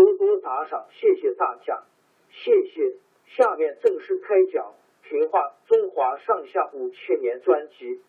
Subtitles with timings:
[0.00, 1.82] 多多打赏，谢谢大家，
[2.30, 2.96] 谢谢。
[3.36, 4.72] 下面正式开讲
[5.06, 8.00] 《评话中华上下五千年》专辑。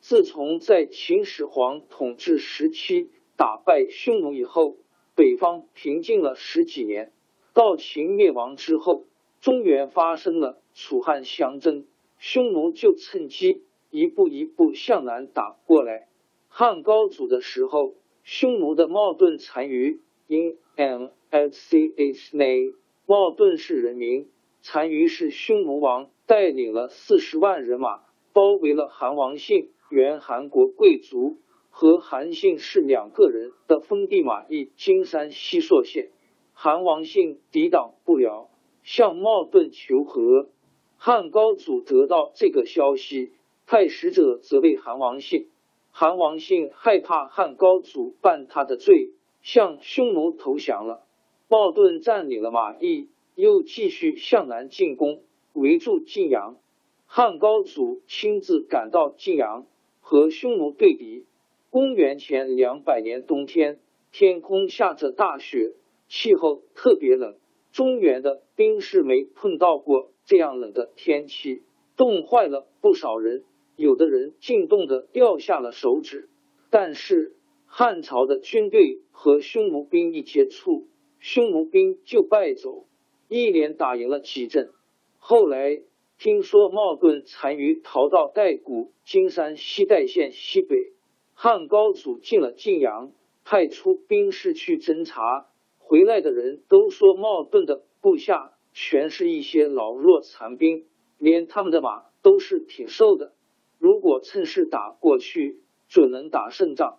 [0.00, 4.76] 自从在秦始皇统治时期打败匈奴以后，
[5.14, 7.10] 北方平静了十几年。
[7.54, 9.06] 到秦灭亡之后，
[9.40, 11.86] 中原发生了楚汉相争，
[12.18, 16.06] 匈奴就趁机一步一步向南打过来。
[16.48, 22.72] 汉高祖的时候，匈奴的冒顿单于因 M L C H N，
[23.04, 24.28] 茂顿市人民，
[24.62, 28.02] 单于是匈奴王带领了四十万人马，
[28.32, 31.38] 包围了韩王信，原韩国贵族
[31.68, 36.10] 和韩信是两个人的封地马邑金山西朔县。
[36.52, 38.48] 韩王信抵挡不了，
[38.84, 40.48] 向茂顿求和。
[40.96, 43.32] 汉高祖得到这个消息，
[43.66, 45.48] 派使者责备韩王信。
[45.90, 49.10] 韩王信害怕汉高祖办他的罪。
[49.48, 51.06] 向匈奴投降了，
[51.48, 55.22] 鲍顿占领了马邑，又继续向南进攻，
[55.54, 56.58] 围住晋阳。
[57.06, 59.64] 汉高祖亲自赶到晋阳，
[60.02, 61.24] 和匈奴对敌。
[61.70, 63.80] 公元前两百年冬天，
[64.12, 65.72] 天空下着大雪，
[66.08, 67.34] 气候特别冷。
[67.72, 71.62] 中原的兵士没碰到过这样冷的天气，
[71.96, 73.44] 冻坏了不少人，
[73.76, 76.28] 有的人竟冻得掉下了手指。
[76.68, 77.32] 但是。
[77.70, 80.88] 汉朝的军队和匈奴兵一接触，
[81.20, 82.86] 匈奴兵就败走，
[83.28, 84.70] 一连打赢了几阵。
[85.18, 85.82] 后来
[86.18, 90.92] 听说冒顿单于逃到代谷金山西代县西北，
[91.34, 93.12] 汉高祖进了晋阳，
[93.44, 95.46] 派出兵士去侦查，
[95.78, 100.86] 回来的人都说冒顿的部下全是一些老弱残兵，
[101.18, 103.34] 连他们的马都是挺瘦的，
[103.78, 106.98] 如果趁势打过去，准能打胜仗。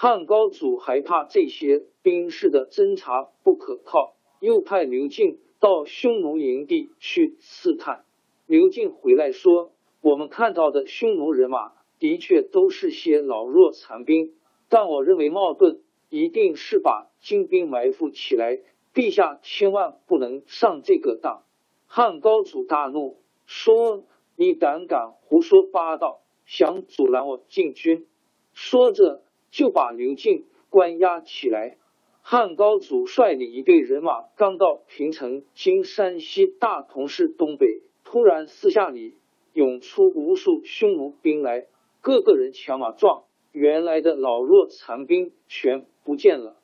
[0.00, 8.04] 汉高祖还怕这些兵士的侦查不可靠，又派刘敬到匈奴营地去刺探。
[8.46, 14.34] 刘敬回来说：“我们看到的匈奴人马的确都是些老弱残兵，
[14.68, 18.60] 但我认为冒顿一定是把精兵埋伏起来。
[18.94, 21.42] 陛下千万不能上这个当。”
[21.90, 24.04] 汉高祖大怒，说
[24.38, 28.06] ：“你胆敢胡说八道，想阻拦我进军？”
[28.54, 29.24] 说着。
[29.50, 31.78] 就把刘敬关押起来。
[32.20, 39.14] 汉高祖率领一队人马刚到平城（今山西大同市东北），突然四下里
[39.54, 41.66] 涌出无数匈奴兵来，
[42.02, 46.56] 个个人强马壮，原来的老弱残兵全不见了。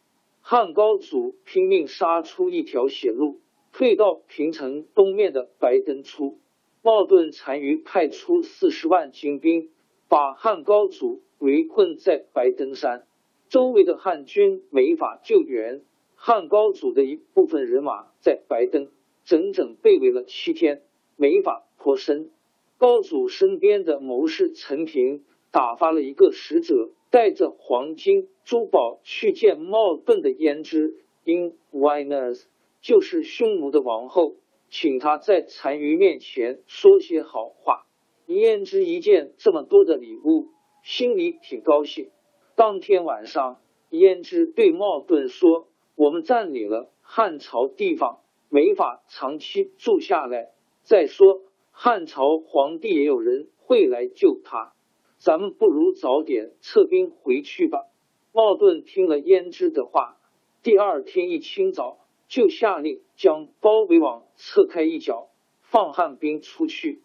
[0.43, 3.41] 汉高祖拼命杀出一条血路，
[3.73, 6.39] 退到平城东面的白登出。
[6.83, 9.71] 茂顿单于派出四十万精兵，
[10.11, 11.23] 把汉高祖。
[11.39, 13.07] 围困在白登山，
[13.49, 15.83] 周围的汉军没法救援。
[16.15, 18.89] 汉高祖的一部分人马在白登
[19.25, 20.83] 整整被围了七天，
[21.17, 22.31] 没法脱身。
[22.79, 32.45] 高祖身边的谋士陈平打发了一个使者，带着黄金珠宝去见冒顿的胭脂 （In Winers），
[32.81, 34.37] 就是匈奴的王后，
[34.71, 37.87] 请他在单于面前说些好话。
[38.27, 40.49] 胭脂一见这么多的礼物。
[40.85, 42.11] 心里挺高兴。
[42.57, 43.59] 当天晚上，
[43.91, 45.67] 胭脂对茂顿说
[45.97, 48.21] ：“我们占领了汉朝地方，
[48.51, 50.53] 没法长期住下来。
[50.83, 51.41] 再说
[51.71, 54.75] 汉朝皇帝也有人会来救他，
[55.17, 57.87] 咱们不如早点撤兵回去吧。
[58.31, 60.19] 茂顿听了胭脂的话，
[60.63, 65.31] 第二天一清早就下令将包围网撤开一角，
[65.63, 67.01] 放汉兵出去。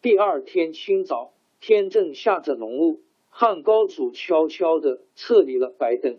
[0.00, 3.00] 第二天清早，天正下着浓雾，
[3.38, 6.16] 汉高祖悄悄的撤离了白登。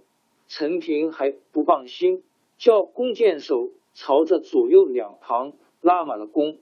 [0.47, 2.21] 陈平还不放心，
[2.59, 6.59] 叫弓箭手朝着左右两旁拉满了弓。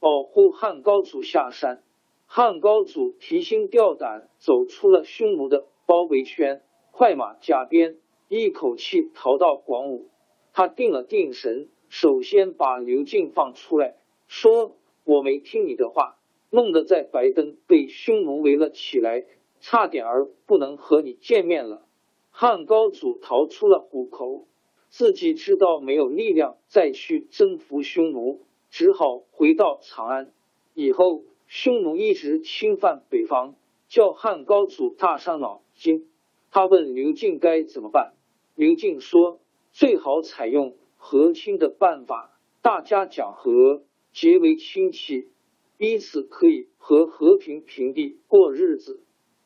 [0.00, 1.82] 保护汉高祖下山，
[2.24, 7.98] 汉高祖提心吊胆走出了匈奴的包围圈，快马加鞭，
[8.28, 10.08] 一口气逃到广武。
[10.54, 13.96] 他定了定神，首先把刘敬放出来，
[14.26, 14.74] 说
[15.04, 16.16] ：“我没听你的话，
[16.48, 19.26] 弄得在白登被匈奴围了起来，
[19.62, 21.86] 差点儿不能和你见面了。”
[22.34, 24.46] 汉高祖逃出了虎口，
[24.90, 28.42] 自己知道没有力量再去征服匈奴。
[28.70, 30.32] 只好回到长安。
[30.72, 33.54] 以后匈奴一直侵犯北方，
[33.86, 36.08] 叫汉高祖大伤脑筋。
[36.50, 38.14] 他问刘敬该怎么办。
[38.54, 39.40] 刘敬说
[39.72, 43.82] ：“最好采用和亲的办法，大家讲和，
[44.12, 45.28] 结为亲戚，
[45.76, 49.02] 彼此可以和和平平地过日子。”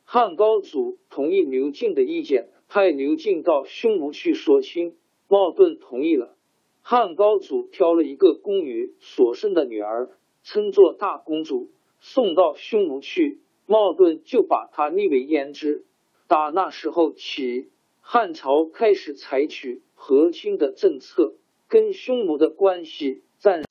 [0.08, 4.94] 汉高祖同意刘敬的意见，派刘敬到匈奴去说亲。
[5.26, 6.36] 茂顿同意了。
[6.80, 10.10] 汉高祖挑了一个宫女所生的女儿，
[10.44, 13.40] 称作大公主，送到匈奴去。
[13.66, 15.84] 茂顿就把她立为胭脂。
[16.28, 17.68] 打那时候起，
[18.00, 21.34] 汉朝开始采取和亲的政策，
[21.68, 23.64] 跟匈奴的关系暂。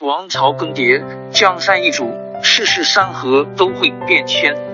[0.00, 2.10] 王朝更迭，江山易主，
[2.42, 4.73] 世事山河都会变迁。